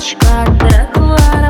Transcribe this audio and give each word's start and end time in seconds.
she 0.00 0.16
cracked 0.16 0.58
that 0.60 0.94
collide. 0.94 1.49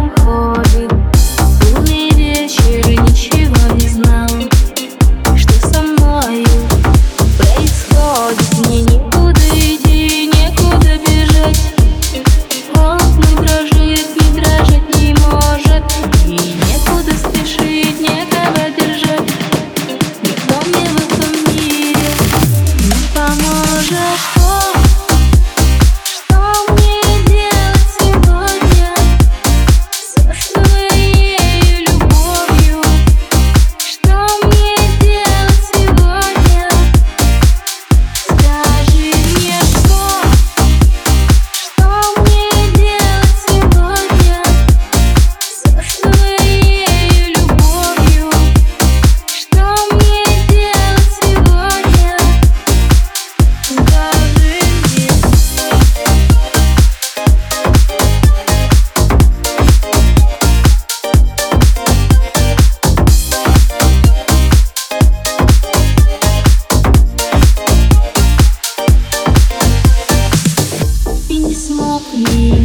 me. 72.14 72.59